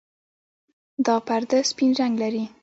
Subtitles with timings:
[1.05, 2.43] دا پرده سپین رنګ لري.